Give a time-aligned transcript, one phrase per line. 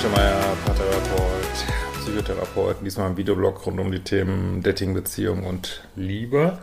[0.00, 1.66] Schemeier, Paartherapeut,
[2.00, 6.56] Psychotherapeut, diesmal ein Videoblog rund um die Themen Dating, Beziehung und Liebe.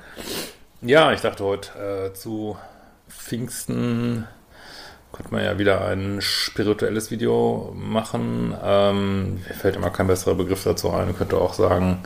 [0.81, 2.57] Ja, ich dachte heute äh, zu
[3.07, 4.27] Pfingsten
[5.13, 8.55] könnte man ja wieder ein spirituelles Video machen.
[8.63, 11.11] Ähm, mir fällt immer kein besserer Begriff dazu ein.
[11.11, 12.01] Ich könnte auch sagen,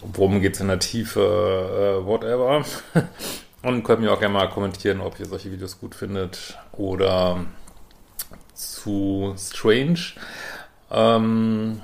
[0.00, 2.64] worum geht es in der Tiefe, äh, whatever.
[3.62, 7.44] Und könnt mir auch gerne mal kommentieren, ob ihr solche Videos gut findet oder
[8.58, 10.00] zu strange.
[10.90, 11.80] Ähm,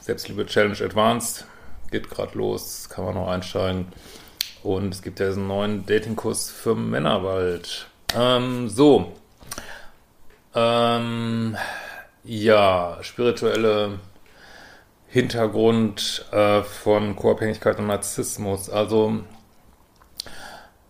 [0.00, 1.46] Selbstliebe Challenge Advanced
[1.90, 3.86] geht gerade los, kann man noch einsteigen.
[4.62, 7.88] Und es gibt ja diesen neuen Datingkurs für Männer bald.
[8.14, 9.12] Ähm, so.
[10.54, 11.56] Ähm,
[12.24, 13.98] ja, spirituelle
[15.08, 18.68] Hintergrund äh, von Co-Abhängigkeit und Narzissmus.
[18.70, 19.20] Also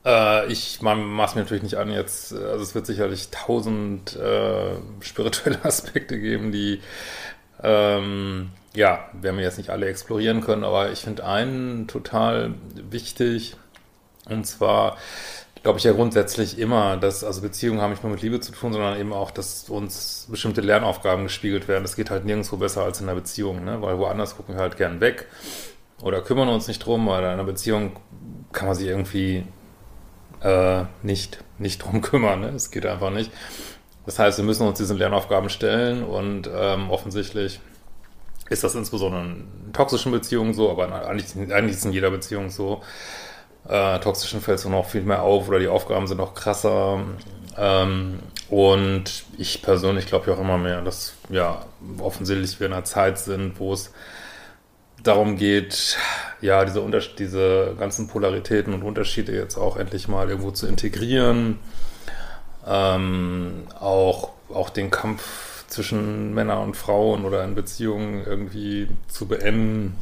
[0.07, 5.59] äh, ich maß mir natürlich nicht an jetzt, also es wird sicherlich tausend äh, spirituelle
[5.65, 6.81] Aspekte geben, die
[7.63, 13.57] ähm, ja, werden wir jetzt nicht alle explorieren können, aber ich finde einen total wichtig
[14.29, 14.97] und zwar
[15.63, 18.73] glaube ich ja grundsätzlich immer, dass also Beziehungen haben nicht nur mit Liebe zu tun,
[18.73, 21.83] sondern eben auch, dass uns bestimmte Lernaufgaben gespiegelt werden.
[21.83, 23.83] Das geht halt nirgendwo besser als in einer Beziehung, ne?
[23.83, 25.27] weil woanders gucken wir halt gern weg
[26.03, 27.97] oder kümmern uns nicht drum, weil in einer Beziehung
[28.53, 29.45] kann man sich irgendwie
[30.43, 32.41] äh, nicht, nicht drum kümmern.
[32.41, 32.49] Ne?
[32.49, 33.31] Es geht einfach nicht.
[34.05, 37.61] Das heißt, wir müssen uns diesen Lernaufgaben stellen und ähm, offensichtlich
[38.49, 42.83] ist das insbesondere in toxischen Beziehungen so, aber eigentlich, eigentlich ist in jeder Beziehung so.
[43.69, 47.01] Äh, toxischen fällt es noch viel mehr auf oder die Aufgaben sind noch krasser.
[47.59, 51.65] Ähm, und ich persönlich glaube ja auch immer mehr, dass ja
[51.99, 53.93] offensichtlich wir in einer Zeit sind, wo es
[55.07, 55.97] darum geht,
[56.41, 61.59] ja, diese, Unters diese ganzen Polaritäten und Unterschiede jetzt auch endlich mal irgendwo zu integrieren.
[62.67, 69.97] Ähm, auch, auch den Kampf zwischen Männern und Frauen oder in Beziehungen irgendwie zu beenden.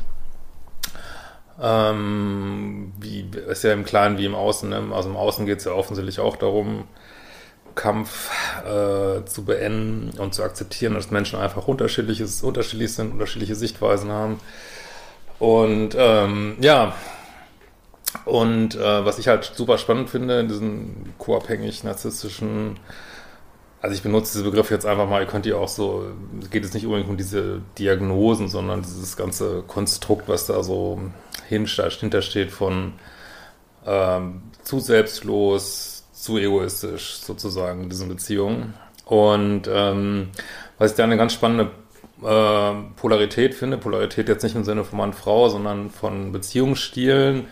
[1.60, 4.69] Ähm, wie ist ja im Kleinen wie im Außen.
[4.69, 4.82] Ne?
[4.93, 6.84] Also im Außen geht es ja offensichtlich auch darum,
[7.75, 8.31] Kampf
[8.64, 14.41] äh, zu beenden und zu akzeptieren, dass Menschen einfach unterschiedliches, unterschiedlich sind, unterschiedliche Sichtweisen haben.
[15.38, 16.94] Und ähm, ja,
[18.24, 22.78] und äh, was ich halt super spannend finde in diesen co-abhängig narzisstischen,
[23.82, 26.06] also ich benutze diese Begriffe jetzt einfach mal, ihr könnt ihr auch so,
[26.40, 31.00] es geht jetzt nicht unbedingt um diese Diagnosen, sondern dieses ganze Konstrukt, was da so
[31.48, 32.94] hintersteht von
[33.84, 38.72] ähm, zu selbstlos, zu egoistisch sozusagen in diesen Beziehungen.
[39.04, 40.30] Und ähm,
[40.78, 41.70] was ich da eine ganz spannende
[42.24, 47.46] äh, Polarität finde, Polarität jetzt nicht im Sinne von Mann, Frau, sondern von Beziehungsstilen,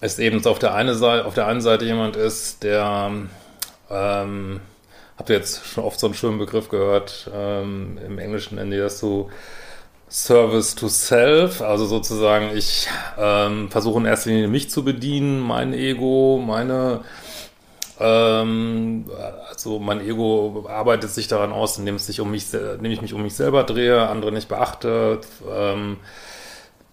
[0.00, 3.12] ist eben, auf der, eine Seite, auf der einen Seite jemand ist, der,
[3.90, 4.60] ähm,
[5.16, 8.78] habt ihr jetzt schon oft so einen schönen Begriff gehört, ähm, im Englischen nennen die
[8.78, 9.30] das so
[10.10, 15.72] Service to Self, also sozusagen ich ähm, versuche in erster Linie mich zu bedienen, mein
[15.72, 17.00] Ego, meine
[18.02, 19.08] ähm,
[19.48, 23.14] also mein Ego arbeitet sich daran aus, indem, es sich um mich, indem ich mich
[23.14, 25.98] um mich selber drehe, andere nicht beachte, ähm,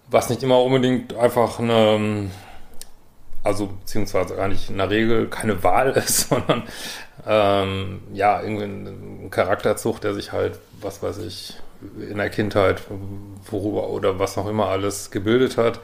[0.08, 2.30] was nicht immer unbedingt einfach eine,
[3.42, 6.62] also beziehungsweise nicht in der Regel keine Wahl ist, sondern
[7.26, 11.56] ähm, ja, irgendwie ein Charakterzug, der sich halt, was weiß ich,
[12.08, 12.82] in der Kindheit,
[13.50, 15.80] worüber oder was noch immer alles gebildet hat.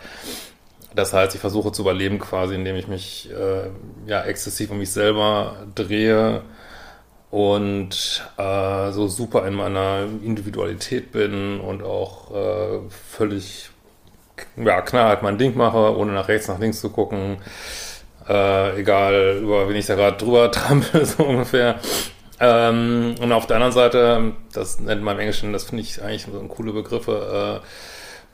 [0.96, 3.68] Das heißt, ich versuche zu überleben quasi, indem ich mich äh,
[4.06, 6.40] ja exzessiv um mich selber drehe
[7.30, 12.78] und äh, so super in meiner Individualität bin und auch äh,
[13.10, 13.68] völlig
[14.56, 17.36] ja, knallhart mein Ding mache, ohne nach rechts, nach links zu gucken.
[18.26, 21.78] Äh, egal, über wen ich da gerade drüber trampel, so ungefähr.
[22.40, 26.22] Ähm, und auf der anderen Seite, das nennt man im Englischen, das finde ich eigentlich
[26.24, 27.66] so coole Begriffe, äh,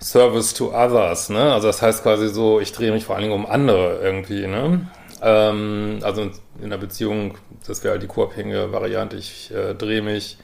[0.03, 1.53] Service to Others, ne?
[1.53, 4.91] Also das heißt quasi so, ich drehe mich vor allen Dingen um andere irgendwie, ne?
[5.23, 10.39] Ähm, also in der Beziehung, das wäre halt die co-abhängige Variante, ich äh, drehe mich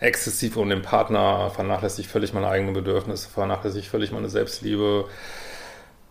[0.00, 5.06] exzessiv um den Partner, vernachlässige völlig meine eigenen Bedürfnisse, vernachlässige völlig meine Selbstliebe,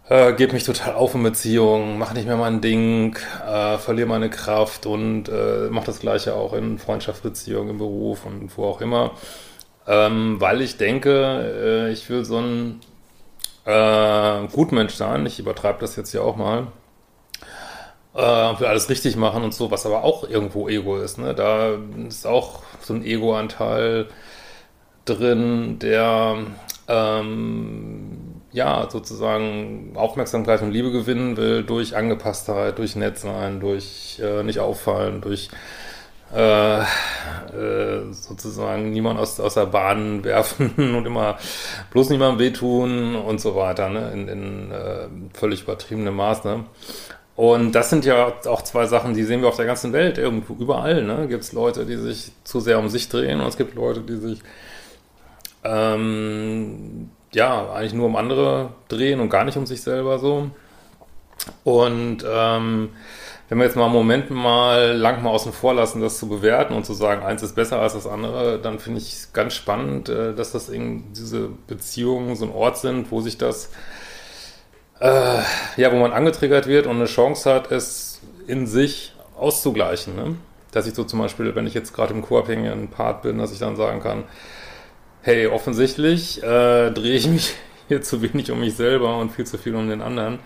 [0.09, 4.29] äh, gebe mich total auf in Beziehungen, mache nicht mehr mein Ding, äh, verliere meine
[4.29, 9.11] Kraft und äh, mache das Gleiche auch in Freundschaftsbeziehungen, im Beruf und wo auch immer
[9.87, 12.81] ähm, weil ich denke, äh, ich will so ein
[13.65, 15.25] äh, Gutmensch sein.
[15.25, 16.67] Ich übertreibe das jetzt ja auch mal.
[18.13, 18.19] Äh,
[18.59, 21.17] will alles richtig machen und so, was aber auch irgendwo Ego ist.
[21.19, 21.35] Ne?
[21.35, 24.07] Da ist auch so ein Ego-Anteil
[25.05, 26.37] drin, der
[26.87, 34.59] ähm, ja sozusagen Aufmerksamkeit und Liebe gewinnen will durch Angepasstheit, durch Netzsein, durch äh, nicht
[34.59, 35.49] auffallen, durch
[36.35, 41.37] äh, äh, sozusagen niemand aus, aus der Bahn werfen und immer
[41.91, 44.11] bloß niemandem wehtun und so weiter, ne?
[44.13, 46.43] in, in äh, völlig übertriebenem Maß.
[46.43, 46.65] Ne?
[47.35, 50.53] Und das sind ja auch zwei Sachen, die sehen wir auf der ganzen Welt, irgendwo,
[50.55, 51.03] überall.
[51.03, 51.27] Ne?
[51.27, 54.17] Gibt es Leute, die sich zu sehr um sich drehen und es gibt Leute, die
[54.17, 54.39] sich
[55.63, 60.49] ähm, ja eigentlich nur um andere drehen und gar nicht um sich selber so.
[61.63, 62.89] Und ähm,
[63.49, 66.73] wenn wir jetzt mal einen Moment mal lang mal außen vor lassen, das zu bewerten
[66.73, 70.09] und zu sagen, eins ist besser als das andere, dann finde ich es ganz spannend,
[70.09, 73.69] äh, dass das in diese Beziehungen so ein Ort sind, wo sich das,
[74.99, 75.39] äh,
[75.77, 80.15] ja, wo man angetriggert wird und eine Chance hat, es in sich auszugleichen.
[80.15, 80.35] Ne?
[80.71, 83.59] Dass ich so zum Beispiel, wenn ich jetzt gerade im co-abhängigen Part bin, dass ich
[83.59, 84.25] dann sagen kann,
[85.21, 87.53] hey, offensichtlich äh, drehe ich mich
[87.87, 90.39] hier zu wenig um mich selber und viel zu viel um den anderen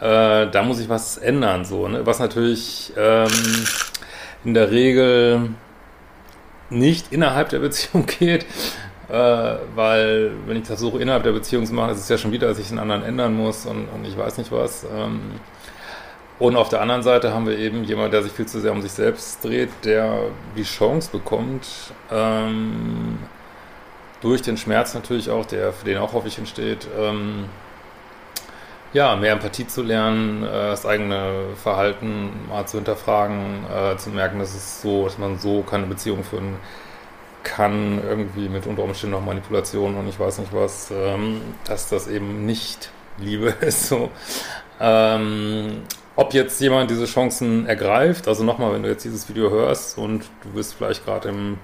[0.00, 2.04] äh, da muss ich was ändern, so, ne?
[2.04, 3.28] Was natürlich ähm,
[4.44, 5.50] in der Regel
[6.70, 8.44] nicht innerhalb der Beziehung geht,
[9.08, 12.48] äh, weil wenn ich versuche innerhalb der Beziehung zu machen, ist es ja schon wieder,
[12.48, 14.84] dass ich den anderen ändern muss und, und ich weiß nicht was.
[14.84, 15.20] Ähm,
[16.38, 18.80] und auf der anderen Seite haben wir eben jemand, der sich viel zu sehr um
[18.80, 20.26] sich selbst dreht, der
[20.56, 21.66] die Chance bekommt,
[22.12, 23.18] ähm,
[24.20, 27.46] durch den Schmerz natürlich auch, der für den auch häufig entsteht, ähm,
[28.92, 34.38] ja, mehr Empathie zu lernen, äh, das eigene Verhalten mal zu hinterfragen, äh, zu merken,
[34.38, 36.56] dass es so, dass man so keine Beziehung führen
[37.44, 42.08] kann, irgendwie mit unter Umständen noch Manipulation und ich weiß nicht was, ähm, dass das
[42.08, 43.88] eben nicht Liebe ist.
[43.88, 44.10] So.
[44.80, 45.82] Ähm,
[46.16, 50.24] ob jetzt jemand diese Chancen ergreift, also nochmal, wenn du jetzt dieses Video hörst und
[50.42, 51.58] du bist vielleicht gerade im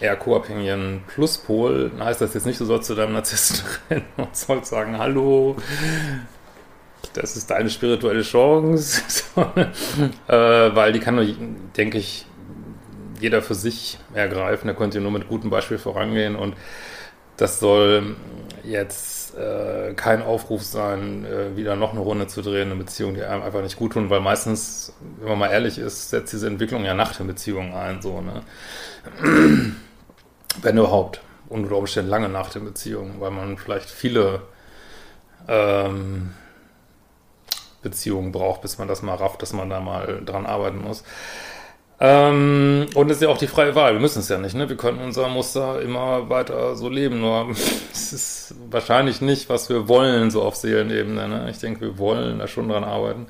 [0.00, 4.70] eher co-abhängigen Pluspol, heißt das jetzt nicht, du sollst zu deinem Narzissten rennen und sollst
[4.70, 5.56] sagen, hallo,
[7.12, 9.02] das ist deine spirituelle Chance,
[10.28, 11.26] äh, weil die kann nur,
[11.76, 12.26] denke ich,
[13.20, 16.36] jeder für sich ergreifen, da könnt ihr nur mit gutem Beispiel vorangehen.
[16.36, 16.54] Und
[17.36, 18.16] das soll
[18.64, 23.22] jetzt äh, kein Aufruf sein, äh, wieder noch eine Runde zu drehen, eine Beziehung, die
[23.22, 26.84] einem einfach nicht gut tun, weil meistens, wenn man mal ehrlich ist, setzt diese Entwicklung
[26.84, 28.42] ja nach der Beziehung ein, so, ne?
[30.62, 31.20] Wenn überhaupt.
[31.48, 34.42] Unter Umständen lange nach der Beziehung, weil man vielleicht viele
[35.48, 36.32] ähm,
[37.82, 41.02] Beziehungen braucht, bis man das mal rafft, dass man da mal dran arbeiten muss.
[42.02, 43.92] Ähm, und es ist ja auch die freie Wahl.
[43.92, 44.68] Wir müssen es ja nicht, ne?
[44.70, 47.20] Wir können unser Muster immer weiter so leben.
[47.20, 47.50] Nur
[47.92, 51.28] es ist wahrscheinlich nicht, was wir wollen, so auf Seelenebene.
[51.28, 51.50] Ne?
[51.50, 53.26] Ich denke, wir wollen da schon dran arbeiten.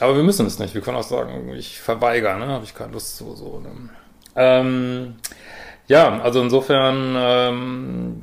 [0.00, 0.74] Aber wir müssen es nicht.
[0.74, 2.48] Wir können auch sagen, ich verweigere, ne?
[2.48, 3.36] Habe ich keine Lust zu.
[3.36, 3.70] So, ne?
[4.34, 5.16] ähm,
[5.88, 8.22] ja, also insofern, ähm,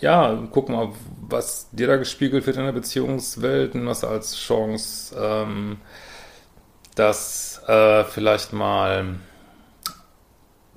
[0.00, 0.90] ja, guck mal,
[1.28, 5.78] was dir da gespiegelt wird in der Beziehungswelt, nimm das als Chance, ähm,
[6.94, 9.16] das äh, vielleicht mal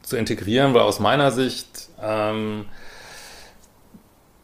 [0.01, 2.65] zu integrieren, weil aus meiner Sicht ähm,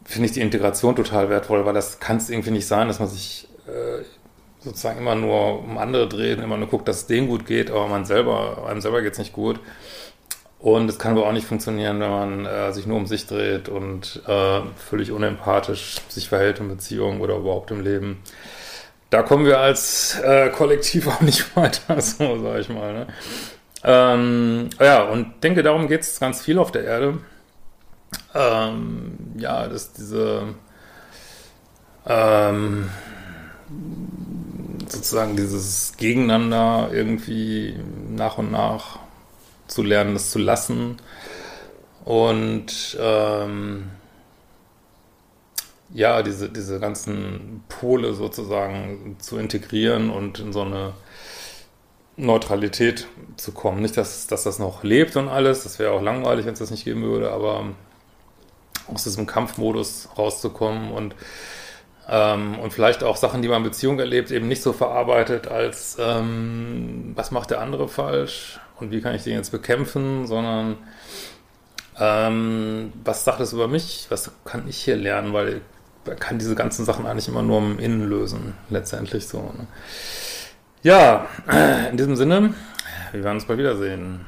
[0.03, 3.09] finde ich die Integration total wertvoll, weil das kann es irgendwie nicht sein, dass man
[3.09, 4.03] sich äh,
[4.59, 7.87] sozusagen immer nur um andere dreht, immer nur guckt, dass es denen gut geht, aber
[7.87, 9.59] man selber, einem selber geht es nicht gut.
[10.65, 13.69] Und es kann aber auch nicht funktionieren, wenn man äh, sich nur um sich dreht
[13.69, 18.23] und äh, völlig unempathisch sich verhält in Beziehungen oder überhaupt im Leben.
[19.11, 22.93] Da kommen wir als äh, Kollektiv auch nicht weiter, so sage ich mal.
[22.93, 23.07] Ne?
[23.83, 27.19] Ähm, ja, und denke, darum geht es ganz viel auf der Erde.
[28.33, 30.47] Ähm, ja, dass diese
[32.07, 32.89] ähm,
[34.87, 37.77] sozusagen dieses Gegeneinander irgendwie
[38.09, 39.04] nach und nach
[39.67, 40.97] zu lernen, das zu lassen
[42.03, 43.89] und ähm,
[45.93, 50.93] ja, diese, diese ganzen Pole sozusagen zu integrieren und in so eine
[52.17, 53.07] Neutralität
[53.37, 53.81] zu kommen.
[53.81, 56.71] Nicht, dass, dass das noch lebt und alles, das wäre auch langweilig, wenn es das
[56.71, 57.65] nicht geben würde, aber
[58.93, 61.15] aus diesem Kampfmodus rauszukommen und
[62.07, 65.97] ähm, und vielleicht auch Sachen, die man in Beziehung erlebt, eben nicht so verarbeitet als
[65.99, 70.77] ähm, was macht der andere falsch, und wie kann ich den jetzt bekämpfen, sondern
[71.99, 75.61] ähm, was sagt es über mich, was kann ich hier lernen, weil
[76.05, 79.39] man kann diese ganzen Sachen eigentlich immer nur im Innen lösen, letztendlich so.
[79.39, 79.67] Ne?
[80.83, 81.27] Ja,
[81.89, 82.53] in diesem Sinne,
[83.11, 84.25] wir werden uns bald wiedersehen.